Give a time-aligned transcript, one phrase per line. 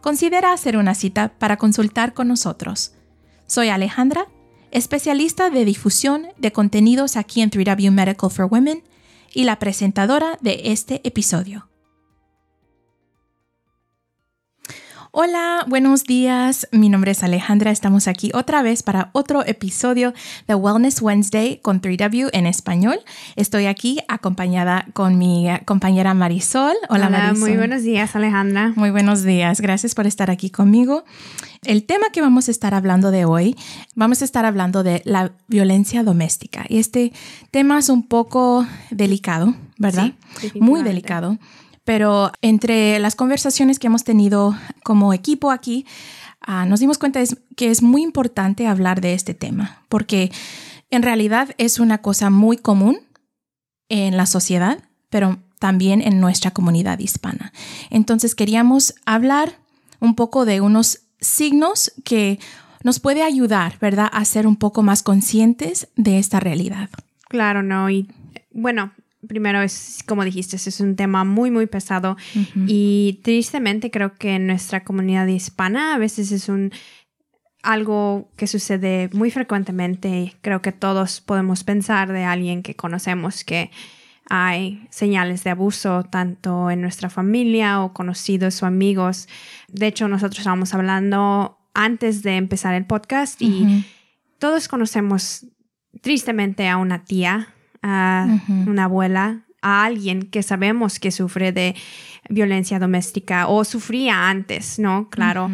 [0.00, 2.92] considera hacer una cita para consultar con nosotros.
[3.46, 4.26] Soy Alejandra,
[4.70, 8.82] especialista de difusión de contenidos aquí en 3W Medical for Women
[9.32, 11.67] y la presentadora de este episodio.
[15.10, 16.68] Hola, buenos días.
[16.70, 17.70] Mi nombre es Alejandra.
[17.70, 20.12] Estamos aquí otra vez para otro episodio
[20.46, 23.00] de Wellness Wednesday con 3W en español.
[23.34, 26.74] Estoy aquí acompañada con mi compañera Marisol.
[26.90, 27.38] Hola, Marisol.
[27.38, 28.74] Muy buenos días, Alejandra.
[28.76, 29.62] Muy buenos días.
[29.62, 31.04] Gracias por estar aquí conmigo.
[31.64, 33.56] El tema que vamos a estar hablando de hoy,
[33.94, 36.66] vamos a estar hablando de la violencia doméstica.
[36.68, 37.14] Y este
[37.50, 40.12] tema es un poco delicado, ¿verdad?
[40.60, 41.38] Muy delicado
[41.88, 45.86] pero entre las conversaciones que hemos tenido como equipo aquí,
[46.42, 47.22] ah, nos dimos cuenta
[47.56, 50.30] que es muy importante hablar de este tema, porque
[50.90, 52.98] en realidad es una cosa muy común
[53.88, 57.54] en la sociedad, pero también en nuestra comunidad hispana.
[57.88, 59.54] Entonces queríamos hablar
[59.98, 62.38] un poco de unos signos que
[62.84, 66.90] nos puede ayudar, ¿verdad?, a ser un poco más conscientes de esta realidad.
[67.30, 67.88] Claro, no.
[67.88, 68.10] Y
[68.52, 68.92] bueno,
[69.26, 72.16] primero es, como dijiste, es un tema muy, muy pesado
[72.66, 76.72] y tristemente creo que en nuestra comunidad hispana a veces es un
[77.62, 80.36] algo que sucede muy frecuentemente.
[80.40, 83.70] Creo que todos podemos pensar de alguien que conocemos que
[84.30, 89.26] hay señales de abuso tanto en nuestra familia o conocidos o amigos.
[89.68, 93.84] De hecho, nosotros estábamos hablando antes de empezar el podcast y
[94.38, 95.46] todos conocemos
[96.02, 98.26] tristemente a una tía a
[98.66, 101.74] una abuela, a alguien que sabemos que sufre de
[102.28, 105.08] violencia doméstica o sufría antes, ¿no?
[105.10, 105.50] Claro.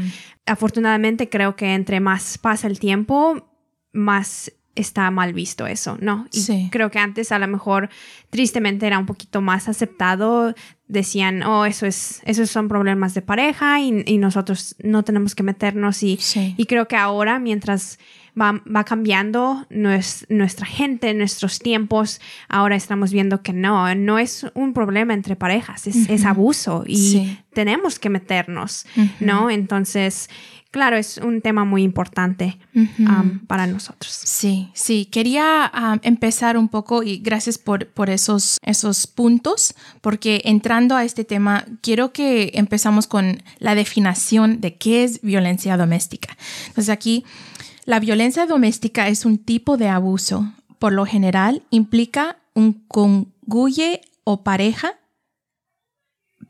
[0.47, 3.49] Afortunadamente creo que entre más pasa el tiempo,
[3.93, 6.27] más está mal visto eso, ¿no?
[6.33, 7.91] Y creo que antes a lo mejor
[8.31, 10.55] tristemente era un poquito más aceptado,
[10.89, 16.03] decían, oh, eso es, esos son problemas de pareja y, nosotros no tenemos que meternos
[16.03, 16.19] y,
[16.57, 17.99] y creo que ahora mientras
[18.41, 22.21] va, cambiando nuestra gente, nuestros tiempos.
[22.49, 27.99] Ahora estamos viendo que no, no es un problema entre parejas, es, abuso y tenemos
[27.99, 28.87] que meternos,
[29.21, 29.51] ¿no?
[29.51, 30.29] Entonces,
[30.71, 34.13] claro, es un tema muy importante um, para nosotros.
[34.13, 35.07] Sí, sí.
[35.07, 41.05] Quería um, empezar un poco y gracias por, por esos, esos puntos, porque entrando a
[41.05, 46.37] este tema, quiero que empezamos con la definición de qué es violencia doméstica.
[46.67, 47.25] Entonces aquí
[47.85, 50.53] la violencia doméstica es un tipo de abuso.
[50.79, 54.95] Por lo general, implica un congüe o pareja,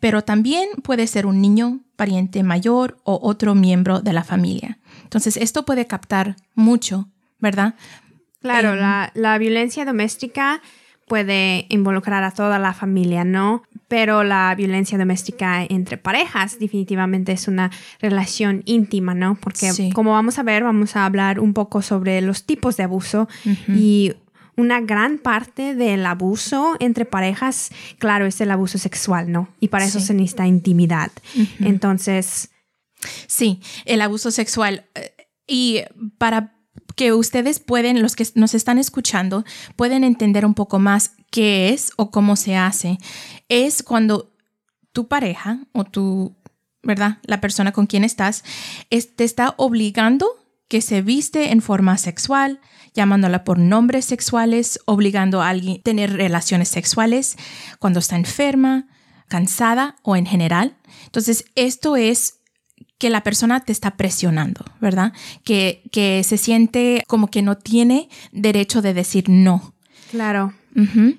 [0.00, 4.78] pero también puede ser un niño, pariente mayor o otro miembro de la familia.
[5.02, 7.08] Entonces, esto puede captar mucho,
[7.38, 7.74] ¿verdad?
[8.40, 10.60] Claro, la, la violencia doméstica
[11.06, 13.62] puede involucrar a toda la familia, ¿no?
[13.88, 19.36] Pero la violencia doméstica entre parejas definitivamente es una relación íntima, ¿no?
[19.40, 23.28] Porque como vamos a ver, vamos a hablar un poco sobre los tipos de abuso
[23.68, 24.14] y
[24.56, 29.48] una gran parte del abuso entre parejas, claro, es el abuso sexual, ¿no?
[29.60, 31.10] Y para eso se necesita intimidad.
[31.60, 32.50] Entonces...
[33.26, 34.86] Sí, el abuso sexual.
[34.94, 35.14] Eh,
[35.46, 35.82] y
[36.16, 36.53] para
[36.96, 39.44] que ustedes pueden, los que nos están escuchando,
[39.76, 42.98] pueden entender un poco más qué es o cómo se hace.
[43.48, 44.32] Es cuando
[44.92, 46.36] tu pareja o tu,
[46.82, 47.18] ¿verdad?
[47.24, 48.44] La persona con quien estás,
[48.88, 50.28] te está obligando
[50.68, 52.60] que se viste en forma sexual,
[52.94, 57.36] llamándola por nombres sexuales, obligando a alguien a tener relaciones sexuales
[57.80, 58.86] cuando está enferma,
[59.26, 60.76] cansada o en general.
[61.06, 62.40] Entonces, esto es
[63.04, 65.12] que la persona te está presionando, ¿verdad?
[65.44, 69.74] Que, que se siente como que no tiene derecho de decir no.
[70.10, 70.54] Claro.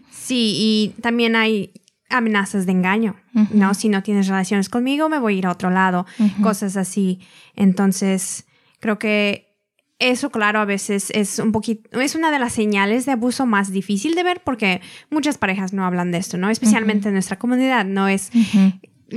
[0.10, 1.74] Sí, y también hay
[2.10, 3.18] amenazas de engaño,
[3.52, 3.76] ¿no?
[3.76, 6.08] Si no tienes relaciones conmigo, me voy a ir a otro lado,
[6.42, 7.20] cosas así.
[7.56, 8.48] Entonces,
[8.80, 9.56] creo que
[10.00, 13.72] eso, claro, a veces es un poquito, es una de las señales de abuso más
[13.72, 16.50] difícil de ver porque muchas parejas no hablan de esto, ¿no?
[16.50, 18.32] Especialmente en nuestra comunidad, no es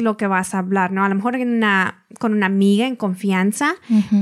[0.03, 1.05] lo que vas a hablar, ¿no?
[1.05, 3.75] A lo mejor una, con una amiga en confianza,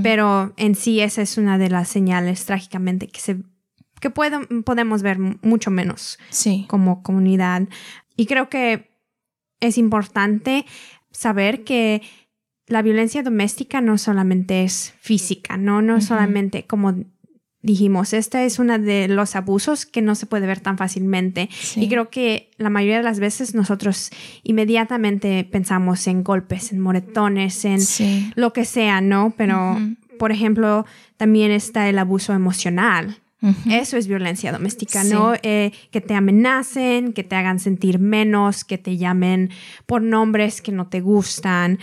[0.02, 3.38] pero en sí esa es una de las señales trágicamente que se
[4.00, 6.66] que podemos ver mucho menos sí.
[6.68, 7.62] como comunidad.
[8.16, 8.90] Y creo que
[9.60, 10.66] es importante
[11.10, 12.02] saber que
[12.66, 16.94] la violencia doméstica no solamente es física, no, no solamente como
[17.66, 21.50] dijimos, este es uno de los abusos que no se puede ver tan fácilmente.
[21.74, 24.10] Y creo que la mayoría de las veces nosotros
[24.44, 27.80] inmediatamente pensamos en golpes, en moretones, en
[28.36, 29.34] lo que sea, ¿no?
[29.36, 29.78] Pero,
[30.18, 30.86] por ejemplo,
[31.16, 33.18] también está el abuso emocional.
[33.70, 35.34] Eso es violencia doméstica, ¿no?
[35.42, 39.50] Eh, que te amenacen, que te hagan sentir menos, que te llamen
[39.84, 41.78] por nombres que no te gustan,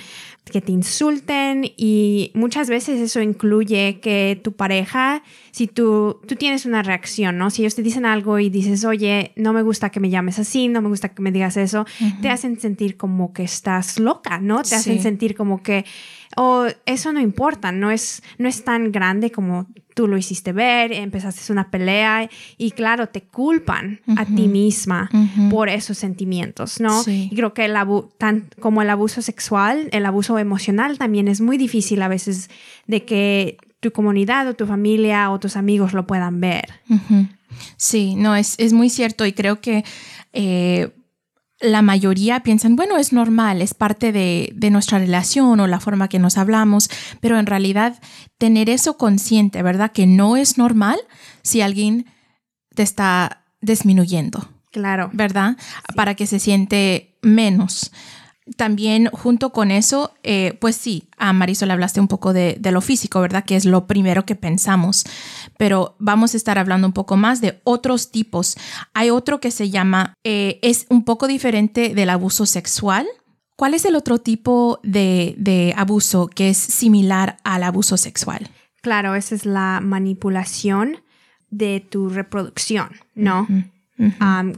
[0.52, 6.66] que te insulten y muchas veces eso incluye que tu pareja, si tú, tú tienes
[6.66, 7.50] una reacción, ¿no?
[7.50, 10.68] Si ellos te dicen algo y dices, oye, no me gusta que me llames así,
[10.68, 11.86] no me gusta que me digas eso,
[12.22, 14.64] te hacen sentir como que estás loca, ¿no?
[14.64, 15.86] Te hacen sentir como que
[16.36, 20.92] o eso no importa, no es, no es tan grande como tú lo hiciste ver,
[20.92, 25.10] empezaste una pelea y claro, te culpan a ti misma
[25.50, 27.04] por esos sentimientos, ¿no?
[27.08, 27.76] Y creo que el
[28.18, 32.50] tan como el abuso sexual, el abuso emocional también es muy difícil a veces
[32.88, 36.66] de que tu comunidad o tu familia o tus amigos lo puedan ver.
[37.78, 39.84] Sí, no, es, es, muy cierto y creo que...
[40.34, 40.92] Eh,
[41.64, 46.10] la mayoría piensan, bueno, es normal, es parte de, de, nuestra relación o la forma
[46.10, 46.90] que nos hablamos,
[47.22, 48.00] pero en realidad
[48.38, 49.92] tener eso consciente, ¿verdad?
[49.92, 51.00] Que no es normal
[51.42, 52.06] si alguien
[52.76, 54.50] te está disminuyendo.
[54.72, 55.10] Claro.
[55.14, 55.56] ¿Verdad?
[55.96, 57.92] Para que se siente menos.
[58.58, 63.22] También junto con eso, eh, pues sí, a Marisol hablaste un poco de, lo físico,
[63.22, 63.46] ¿verdad?
[63.46, 65.06] Que es lo primero que pensamos,
[65.58, 68.58] pero vamos a estar hablando un poco más de otros tipos.
[68.94, 73.08] Hay otro que se llama, eh, es un poco diferente del abuso sexual.
[73.56, 78.50] ¿Cuál es el otro tipo de, abuso que es similar al abuso sexual?
[78.82, 80.98] Claro, esa es la manipulación
[81.50, 83.48] de tu reproducción, ¿no?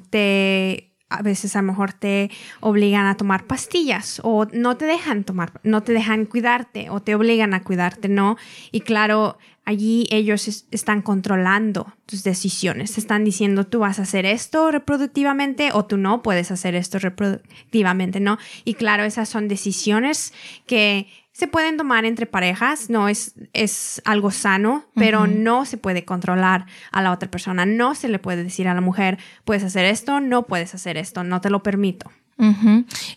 [0.09, 2.29] te a veces a lo mejor te
[2.59, 7.15] obligan a tomar pastillas o no te dejan tomar, no te dejan cuidarte o te
[7.15, 8.37] obligan a cuidarte, ¿no?
[8.71, 14.71] Y claro, allí ellos están controlando tus decisiones, están diciendo tú vas a hacer esto
[14.71, 18.37] reproductivamente o tú no puedes hacer esto reproductivamente, ¿no?
[18.63, 20.33] Y claro, esas son decisiones
[20.67, 26.05] que se pueden tomar entre parejas, no es, es algo sano, pero no se puede
[26.05, 27.65] controlar a la otra persona.
[27.65, 31.25] No se le puede decir a la mujer, puedes hacer esto, no puedes hacer esto,
[31.25, 32.09] no te lo permito.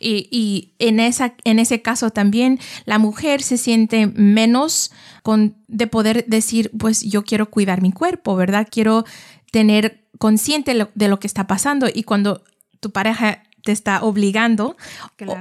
[0.00, 4.90] y, en, esa, en ese caso también la mujer se siente menos
[5.22, 8.66] con, de poder decir, pues yo quiero cuidar mi cuerpo, ¿verdad?
[8.68, 9.04] Quiero
[9.52, 12.42] tener consciente de lo que está pasando y cuando
[12.80, 14.76] tu pareja te está obligando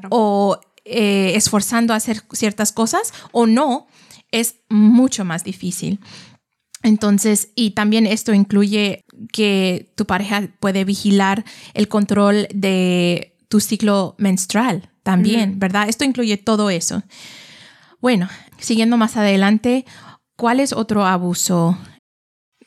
[0.10, 0.60] o,
[0.90, 3.88] eh, esforzando a hacer ciertas cosas o no,
[4.32, 6.00] es mucho más difícil.
[6.84, 9.04] Entonces, y también esto incluye
[9.34, 11.44] que tu pareja puede vigilar
[11.74, 15.90] el control de tu ciclo menstrual también, ¿verdad?
[15.90, 17.04] Esto incluye todo eso.
[18.00, 19.86] Bueno, siguiendo más adelante,
[20.36, 21.78] ¿cuál es otro abuso?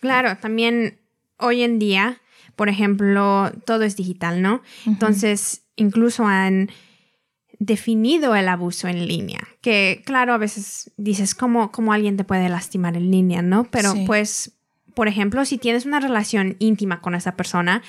[0.00, 1.00] Claro, también
[1.38, 2.20] hoy en día,
[2.56, 4.62] por ejemplo, todo es digital, ¿no?
[4.86, 6.70] Entonces, incluso en
[7.60, 9.46] definido el abuso en línea.
[9.60, 13.64] Que claro, a veces dices, ¿cómo, cómo alguien te puede lastimar en línea, no?
[13.70, 14.52] Pero pues,
[14.94, 17.82] por ejemplo, si tienes una relación íntima con esa persona,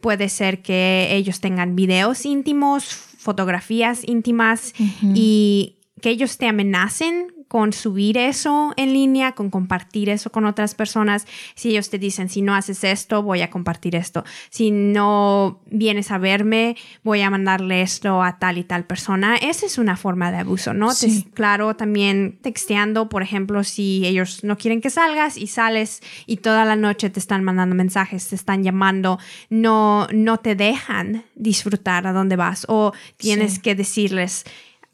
[0.00, 7.72] puede ser que ellos tengan videos íntimos, fotografías íntimas y que ellos te amenacen con
[7.72, 11.24] subir eso en línea, con compartir eso con otras personas.
[11.54, 14.24] Si ellos te dicen, si no haces esto, voy a compartir esto.
[14.50, 19.36] Si no vienes a verme, voy a mandarle esto a tal y tal persona.
[19.36, 20.88] Esa es una forma de abuso, ¿no?
[21.32, 26.64] claro, también texteando, por ejemplo, si ellos no quieren que salgas y sales y toda
[26.64, 32.12] la noche te están mandando mensajes, te están llamando, no, no te dejan disfrutar a
[32.12, 34.44] dónde vas o tienes que decirles,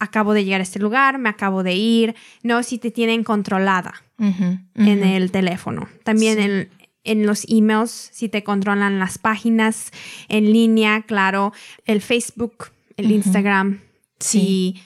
[0.00, 4.02] acabo de llegar a este lugar, me acabo de ir, no si te tienen controlada
[4.18, 5.88] en el teléfono.
[6.02, 6.68] También
[7.04, 9.90] en, los emails, si te controlan las páginas
[10.28, 11.52] en línea, claro,
[11.84, 13.80] el Facebook, el Instagram,
[14.18, 14.82] si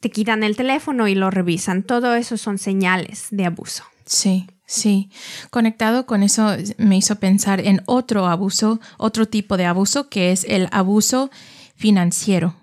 [0.00, 3.84] te quitan el teléfono y lo revisan, todo eso son señales de abuso.
[4.04, 4.46] Sí.
[4.68, 5.10] Sí,
[5.50, 10.42] conectado con eso me hizo pensar en otro abuso, otro tipo de abuso que es
[10.48, 11.30] el abuso
[11.76, 12.56] financiero.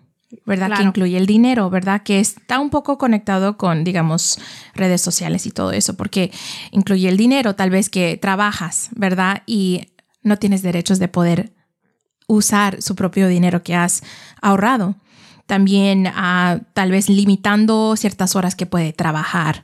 [0.46, 0.78] ¿Verdad?
[0.78, 2.04] Que incluye el dinero, ¿verdad?
[2.04, 4.40] Que está un poco conectado con, digamos,
[4.74, 6.32] redes sociales y todo eso, porque
[6.72, 9.44] incluye el dinero, tal vez que trabajas, ¿verdad?
[9.46, 9.88] Y
[10.22, 11.54] no tienes derechos de poder
[12.28, 14.04] usar su propio dinero que has
[14.42, 14.96] ahorrado.
[15.46, 19.64] También ah, tal vez limitando ciertas horas que puede trabajar.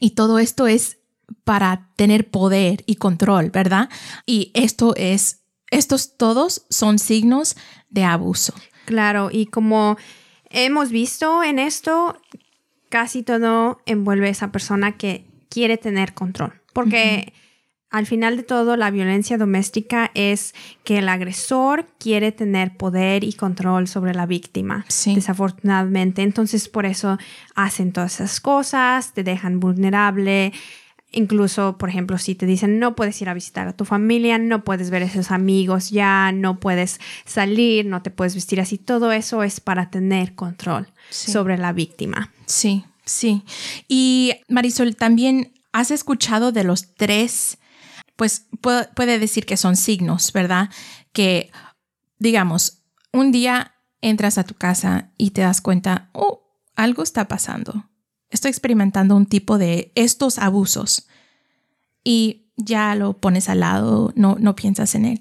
[0.00, 0.98] Y todo esto es
[1.44, 3.88] para tener poder y control, ¿verdad?
[4.26, 7.56] Y esto es, estos todos son signos
[7.90, 8.54] de abuso.
[8.88, 9.98] Claro, y como
[10.48, 12.16] hemos visto en esto,
[12.88, 17.34] casi todo envuelve a esa persona que quiere tener control, porque
[17.90, 20.54] al final de todo la violencia doméstica es
[20.84, 26.22] que el agresor quiere tener poder y control sobre la víctima, desafortunadamente.
[26.22, 27.18] Entonces por eso
[27.54, 30.54] hacen todas esas cosas, te dejan vulnerable
[31.10, 34.62] Incluso, por ejemplo, si te dicen no puedes ir a visitar a tu familia, no
[34.62, 39.10] puedes ver a esos amigos ya, no puedes salir, no te puedes vestir así, todo
[39.12, 42.34] eso es para tener control sobre la víctima.
[42.44, 43.42] Sí, sí.
[43.88, 47.56] Y Marisol, también has escuchado de los tres,
[48.16, 50.68] pues puede decir que son signos, ¿verdad?
[51.12, 51.50] Que,
[52.18, 56.42] digamos, un día entras a tu casa y te das cuenta, oh,
[56.76, 57.87] algo está pasando
[58.30, 61.08] estoy experimentando un tipo de estos abusos
[62.04, 65.18] y ya lo pones al lado, no, no piensas en él.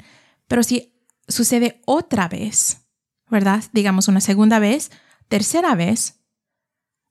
[0.48, 0.94] Pero si
[1.28, 2.88] sucede otra vez,
[3.30, 3.64] ¿verdad?
[3.74, 4.92] Digamos una segunda vez,
[5.28, 6.22] tercera vez,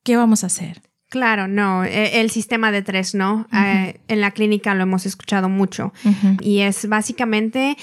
[0.02, 0.82] ¿qué vamos a hacer?
[1.08, 3.46] Claro, no, e, el sistema de tres, ¿no?
[3.52, 5.92] Eh, en la clínica lo hemos escuchado mucho
[6.40, 7.76] y es básicamente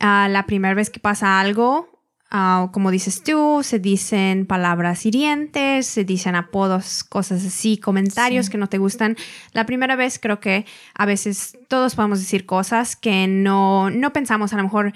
[0.00, 1.93] ah, la primera vez que pasa algo,
[2.30, 8.58] Ah, como dices tú, se dicen palabras hirientes, se dicen apodos, cosas así, comentarios que
[8.58, 9.16] no te gustan.
[9.52, 14.52] La primera vez creo que a veces todos podemos decir cosas que no, no pensamos,
[14.52, 14.92] a lo mejor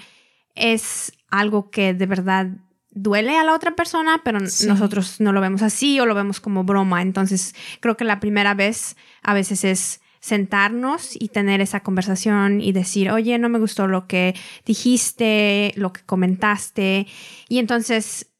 [0.55, 2.47] es algo que de verdad
[2.91, 6.63] duele a la otra persona, pero nosotros no lo vemos así o lo vemos como
[6.63, 7.01] broma.
[7.01, 12.71] Entonces creo que la primera vez a veces es sentarnos y tener esa conversación y
[12.71, 14.35] decir, oye, no me gustó lo que
[14.65, 17.07] dijiste, lo que comentaste.
[17.47, 18.31] Y entonces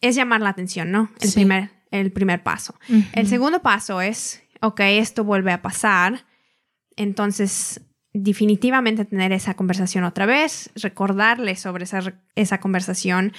[0.00, 1.10] es llamar la atención, ¿no?
[1.20, 2.74] El, primer, el primer paso.
[3.12, 6.24] El segundo paso es, ok, esto vuelve a pasar.
[6.96, 13.32] Entonces, definitivamente tener esa conversación otra vez, recordarle sobre esa, esa conversación.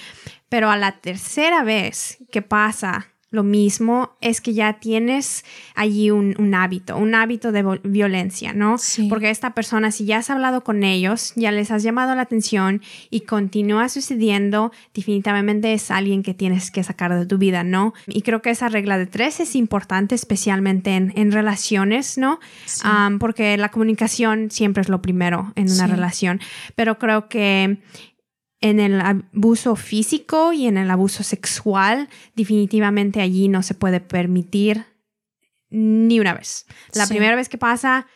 [0.48, 6.54] Pero a la tercera vez que pasa lo mismo es que ya tienes allí un,
[6.54, 8.76] hábito, un hábito de violencia, ¿no?
[9.08, 12.82] Porque esta persona, si ya has hablado con ellos, ya les has llamado la atención
[13.10, 17.94] y continúa sucediendo, definitivamente es alguien que tienes que sacar de tu vida, ¿no?
[18.06, 22.38] Y creo que esa regla de tres es importante, especialmente en, relaciones, ¿no?
[23.18, 26.40] porque la comunicación siempre es lo primero en una relación,
[26.76, 27.78] pero creo que
[28.62, 34.86] en el abuso físico y en el abuso sexual, definitivamente allí no se puede permitir
[35.68, 36.66] ni una vez.
[36.94, 38.06] La primera vez que pasa,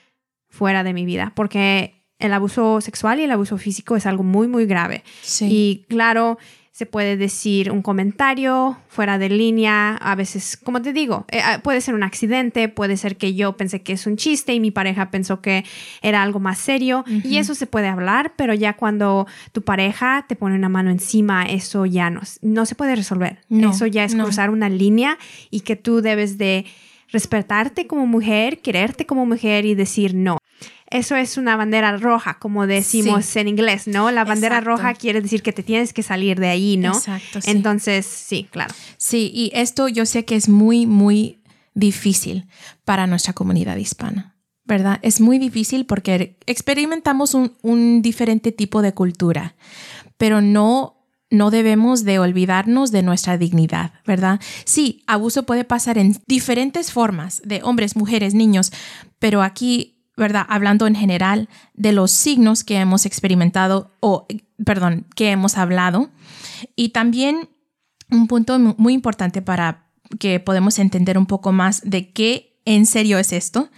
[0.48, 4.46] fuera de mi vida, porque el abuso sexual y el abuso físico es algo muy,
[4.46, 5.04] muy grave.
[5.40, 6.38] Y claro,
[6.76, 11.60] se puede decir un comentario fuera de línea, a veces, como te digo, eh, ah,
[11.64, 14.70] puede ser un accidente, puede ser que yo pensé que es un chiste y mi
[14.70, 15.64] pareja pensó que
[16.02, 20.36] era algo más serio y eso se puede hablar, pero ya cuando tu pareja te
[20.36, 23.38] pone una mano encima, eso ya no, no se puede resolver.
[23.48, 25.16] eso ya es cruzar una línea
[25.50, 26.66] y que tú debes de
[27.08, 30.38] respetarte como mujer, quererte como mujer y decir no
[30.90, 34.10] eso es una bandera roja, como decimos en inglés, ¿no?
[34.10, 36.92] La bandera roja quiere decir que te tienes que salir de ahí, ¿no?
[36.92, 37.40] Exacto.
[37.44, 38.72] Entonces, sí, claro.
[38.96, 41.42] Sí, y esto yo sé que es muy, muy
[41.74, 42.46] difícil
[42.84, 45.00] para nuestra comunidad hispana, ¿verdad?
[45.02, 49.56] Es muy difícil porque experimentamos un, un diferente tipo de cultura,
[50.16, 50.95] pero no
[51.30, 54.40] no debemos de olvidarnos de nuestra dignidad, ¿verdad?
[54.64, 58.72] Sí, abuso puede pasar en diferentes formas, de hombres, mujeres, niños,
[59.18, 60.46] pero aquí ¿verdad?
[60.48, 64.26] Hablando en general de los signos que hemos experimentado o,
[64.64, 66.10] perdón, que hemos hablado.
[66.74, 67.50] Y también
[68.10, 73.18] un punto muy importante para que podemos entender un poco más de qué en serio
[73.18, 73.68] es esto,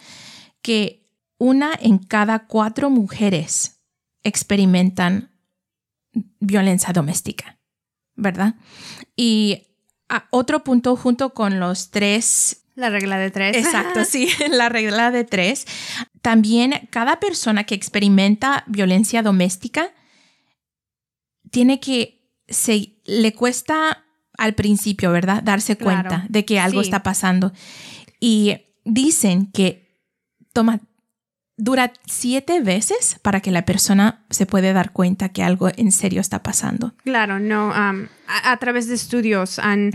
[0.62, 1.06] que
[1.38, 3.80] una en cada cuatro mujeres
[4.22, 5.30] experimentan
[6.40, 7.58] violencia doméstica,
[8.14, 8.54] ¿verdad?
[9.16, 9.68] Y
[10.30, 13.56] otro punto junto con los tres la regla de tres.
[13.56, 15.66] Exacto, sí, la regla de tres.
[16.22, 19.92] También cada persona que experimenta violencia doméstica
[21.50, 24.04] tiene que, se, le cuesta
[24.38, 25.42] al principio, ¿verdad?
[25.42, 27.52] Darse cuenta de que algo está pasando.
[28.20, 29.98] Y dicen que
[30.52, 30.78] toma
[31.58, 36.20] dura siete veces para que la persona se puede dar cuenta que algo en serio
[36.20, 36.94] está pasando.
[37.04, 39.92] Claro, no, a, través de estudios han,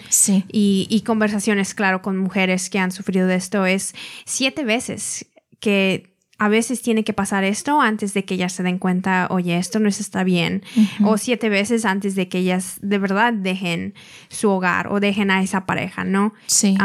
[0.52, 5.26] y, y, conversaciones, claro, con mujeres que han sufrido de esto, es siete veces
[5.60, 9.58] que a veces tiene que pasar esto antes de que ellas se den cuenta, oye,
[9.58, 10.64] esto no está bien.
[11.06, 13.94] O siete veces antes de que ellas de verdad dejen
[14.28, 16.34] su hogar o dejen a esa pareja, ¿no?
[16.48, 16.76] Sí.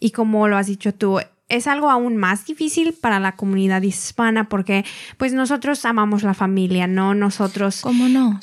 [0.00, 1.18] y como lo has dicho tú,
[1.50, 4.84] es algo aún más difícil para la comunidad hispana porque
[5.18, 7.14] pues nosotros amamos la familia, ¿no?
[7.14, 8.40] Nosotros ¿Cómo no?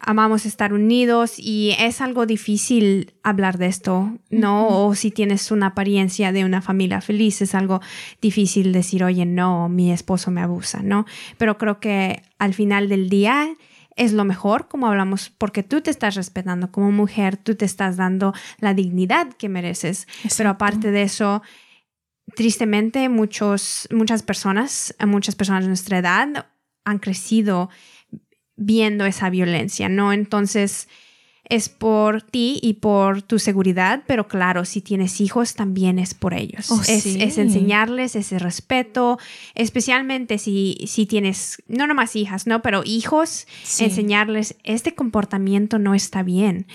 [0.00, 4.68] amamos estar unidos y es algo difícil hablar de esto, ¿no?
[4.68, 7.80] O si tienes una apariencia de una familia feliz, es algo
[8.22, 11.04] difícil decir, oye, no, mi esposo me abusa, ¿no?
[11.38, 13.48] Pero creo que al final del día
[13.96, 17.96] es lo mejor, como hablamos, porque tú te estás respetando como mujer, tú te estás
[17.96, 20.06] dando la dignidad que mereces.
[20.36, 21.42] Pero aparte de eso,
[22.34, 26.46] tristemente muchos, muchas personas, muchas personas de nuestra edad
[26.84, 27.70] han crecido
[28.56, 30.12] viendo esa violencia, ¿no?
[30.12, 30.88] Entonces
[31.48, 36.34] es por ti y por tu seguridad, pero claro, si tienes hijos también es por
[36.34, 36.70] ellos.
[36.70, 37.06] Oh, es,
[37.38, 39.18] enseñarles ese respeto,
[39.54, 42.62] especialmente si, si tienes, no nomás hijas, ¿no?
[42.62, 43.46] Pero hijos,
[43.78, 46.66] enseñarles este comportamiento no está bien.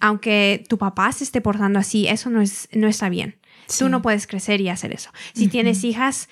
[0.00, 3.37] Aunque tu papá se esté portando así, eso no, es, no está bien.
[3.76, 5.10] Tú no puedes crecer y hacer eso.
[5.34, 6.28] Si tienes hijas,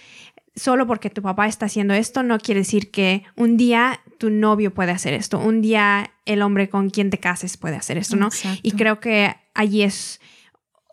[0.55, 4.73] solo porque tu papá está haciendo esto, no quiere decir que un día tu novio
[4.73, 8.31] puede hacer esto, un día el hombre con quien te cases puede hacer esto, ¿no?
[8.63, 10.21] Y creo que allí es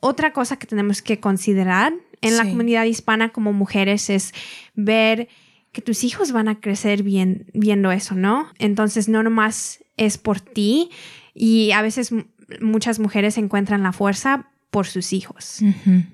[0.02, 4.34] otra cosa que tenemos que considerar en la comunidad hispana como mujeres es
[4.76, 5.28] ver
[5.72, 8.48] que tus hijos van a crecer bien, viendo eso, ¿no?
[8.60, 10.90] Entonces no nomás es por ti
[11.34, 12.14] y a veces
[12.62, 15.60] muchas mujeres encuentran la fuerza por sus hijos,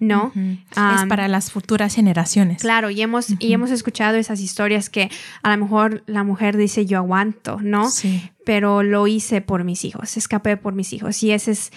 [0.02, 0.34] ¿no?
[0.36, 2.62] es para las futuras generaciones.
[2.62, 5.10] Claro, y hemos, y hemos escuchado esas historias que
[5.44, 7.90] a lo mejor la mujer dice yo aguanto, ¿no?
[7.90, 8.30] Sí.
[8.44, 11.24] Pero lo hice por mis hijos, escapé por mis hijos.
[11.24, 11.72] Y esa es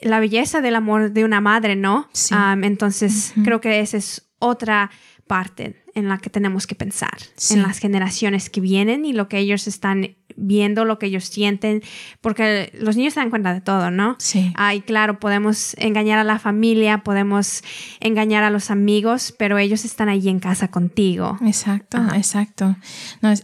[0.00, 2.08] la belleza del amor de una madre, ¿no?
[2.12, 2.32] Sí.
[2.62, 4.92] entonces, creo que esa es otra
[5.26, 7.18] parte en la que tenemos que pensar,
[7.50, 11.82] en las generaciones que vienen y lo que ellos están viendo, lo que ellos sienten,
[12.20, 14.16] porque los niños se dan cuenta de todo, ¿no?
[14.18, 14.52] Sí.
[14.54, 17.62] Ay, claro, podemos engañar a la familia, podemos
[18.00, 21.38] engañar a los amigos, pero ellos están allí en casa contigo.
[21.42, 22.76] Exacto, exacto.
[23.20, 23.42] No, es,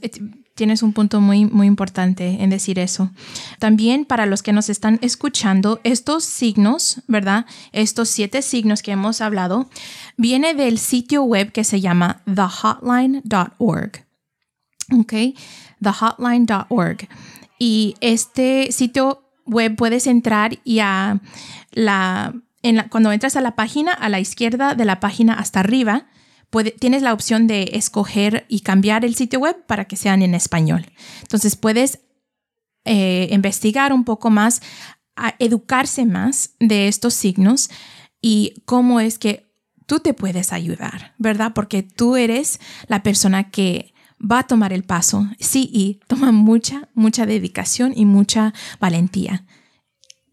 [0.55, 3.11] tienes un punto muy, muy importante en decir eso.
[3.59, 7.47] También para los que nos están escuchando, estos signos, ¿verdad?
[7.73, 9.69] Estos siete signos que hemos hablado,
[10.17, 14.05] viene del sitio web que se llama thehotline.org.
[14.93, 15.15] ¿Ok?
[15.81, 17.09] thehotline.org.
[17.59, 21.21] Y este sitio web puedes entrar y a
[21.73, 22.35] la,
[22.91, 26.07] cuando entras a la página, a la izquierda de la página hasta arriba,
[26.79, 30.87] tienes la opción de escoger y cambiar el sitio web para que sean en español.
[31.23, 32.01] Entonces puedes
[32.85, 34.63] eh, investigar un poco más,
[35.39, 37.71] educarse más de estos signos
[38.21, 39.51] y cómo es que
[39.87, 41.53] tú te puedes ayudar, ¿verdad?
[41.55, 43.94] Porque tú eres la persona que
[44.25, 49.45] va a tomar el paso, sí, y toma mucha, mucha dedicación y mucha valentía.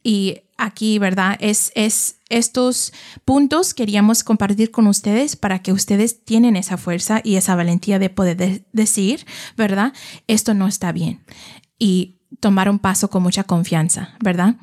[0.04, 1.38] Y aquí, ¿verdad?
[1.40, 2.94] Es, es estos
[3.26, 8.10] puntos queríamos compartir con ustedes para que ustedes tienen esa fuerza y esa valentía de
[8.10, 9.26] poder decir,
[9.58, 9.94] ¿verdad?
[10.28, 11.24] Esto no está bien.
[11.78, 14.56] Y tomar un paso con mucha confianza, ¿verdad?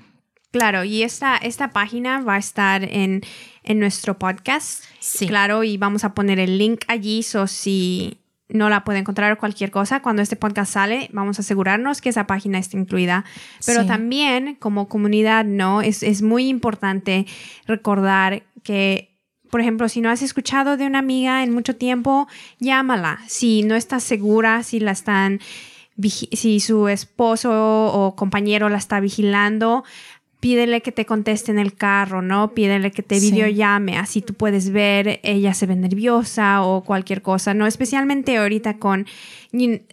[0.51, 3.21] Claro, y esta, esta página va a estar en,
[3.63, 4.83] en nuestro podcast.
[4.99, 5.29] Sí.
[5.29, 9.71] Claro, y vamos a poner el link allí, so si no la puede encontrar cualquier
[9.71, 10.01] cosa.
[10.01, 13.25] Cuando este podcast sale, vamos a asegurarnos que esa página esté incluida.
[13.67, 15.83] Pero también como comunidad, ¿no?
[15.83, 17.27] Es, es muy importante
[17.67, 19.09] recordar que
[19.51, 23.21] por ejemplo, si no has escuchado de una amiga en mucho tiempo, llámala.
[23.29, 25.41] Si no estás segura, si la están,
[26.01, 29.85] si su esposo o compañero la está vigilando,
[30.41, 32.55] pídele que te conteste en el carro, ¿no?
[32.55, 37.55] Pídele que te videollame, así tú puedes ver, ella se ve nerviosa o cualquier cosa,
[37.55, 37.67] ¿no?
[37.67, 39.07] Especialmente ahorita con,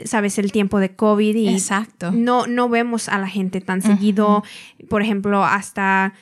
[0.04, 2.12] sabes, el tiempo de COVID y Exacto.
[2.12, 4.44] No, no vemos a la gente tan seguido,
[4.88, 6.14] por ejemplo, hasta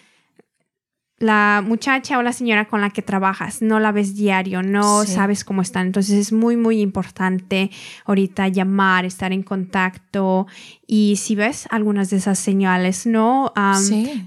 [1.24, 5.44] la muchacha o la señora con la que trabajas, no la ves diario, no sabes
[5.44, 5.88] cómo están.
[5.88, 7.72] Entonces es muy, muy importante
[8.06, 10.48] ahorita llamar, estar en contacto
[10.86, 13.54] y si ves algunas de esas señales, no,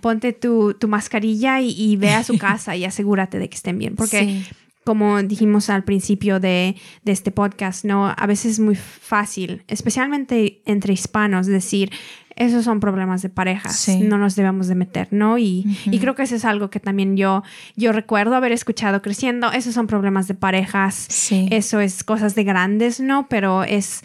[0.00, 4.42] ponte tu, mascarilla y, ve a su casa y asegúrate de que estén bien, porque...
[4.84, 8.06] Como dijimos al principio de, de este podcast, ¿no?
[8.06, 11.90] A veces es muy fácil, especialmente entre hispanos, decir,
[12.36, 15.38] esos son problemas de parejas, no nos debemos de meter, ¿no?
[15.38, 17.42] Y, y, creo que eso es algo que también yo,
[17.76, 23.00] yo recuerdo haber escuchado creciendo, esos son problemas de parejas, eso es cosas de grandes,
[23.00, 23.26] ¿no?
[23.28, 24.02] Pero es,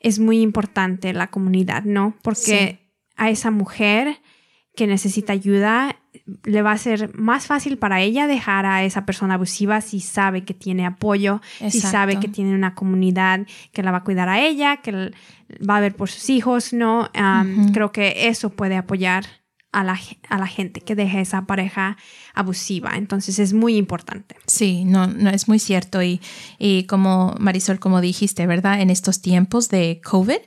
[0.00, 2.16] es muy importante la comunidad, ¿no?
[2.22, 4.18] Porque a esa mujer
[4.74, 5.96] que necesita ayuda,
[6.44, 10.44] le va a ser más fácil para ella dejar a esa persona abusiva si sabe
[10.44, 14.40] que tiene apoyo, si sabe que tiene una comunidad que la va a cuidar a
[14.40, 15.12] ella, que
[15.68, 17.08] va a ver por sus hijos, ¿no?
[17.72, 19.24] Creo que eso puede apoyar
[19.72, 21.98] a la, a la, gente que deje esa pareja
[22.34, 22.92] abusiva.
[22.96, 24.36] Entonces es muy importante.
[24.46, 26.02] Sí, no, no es muy cierto.
[26.02, 26.20] Y,
[26.58, 28.80] y como Marisol, como dijiste, ¿verdad?
[28.80, 30.38] En estos tiempos de COVID,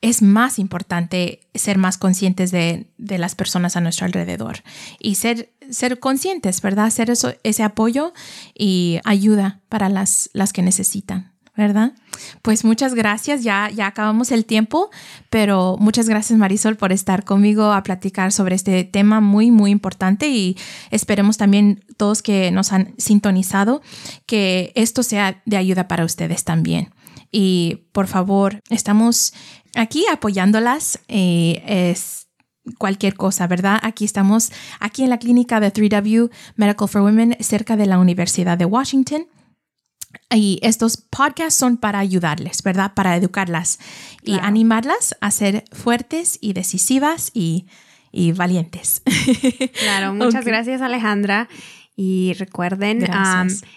[0.00, 4.62] es más importante ser más conscientes de, las personas a nuestro alrededor
[4.98, 6.86] y ser, ser conscientes, ¿verdad?
[6.86, 8.12] Hacer eso, ese apoyo
[8.54, 11.30] y ayuda para las, las que necesitan.
[11.56, 11.92] ¿verdad?
[12.40, 14.88] Pues muchas gracias, ya, ya acabamos el tiempo,
[15.28, 20.28] pero muchas gracias Marisol por estar conmigo a platicar sobre este tema muy, muy importante
[20.28, 20.56] y
[20.90, 23.82] esperemos también todos que nos han sintonizado
[24.24, 26.94] que esto sea de ayuda para ustedes también.
[27.30, 29.32] Y por favor, estamos
[29.74, 31.00] aquí apoyándolas.
[31.08, 32.28] Eh, es
[32.78, 33.78] cualquier cosa, ¿verdad?
[33.82, 38.58] Aquí estamos, aquí en la clínica de 3W Medical for Women, cerca de la Universidad
[38.58, 39.26] de Washington.
[40.32, 42.94] Y estos podcasts son para ayudarles, ¿verdad?
[42.94, 43.78] Para educarlas
[44.24, 47.66] y animarlas a ser fuertes y decisivas y,
[48.10, 49.02] y valientes.
[49.80, 51.48] Claro, muchas gracias Alejandra.
[51.96, 53.06] Y recuerden,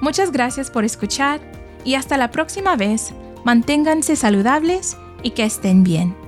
[0.00, 1.40] Muchas gracias por escuchar
[1.84, 3.12] y hasta la próxima vez,
[3.44, 6.27] manténganse saludables y que estén bien.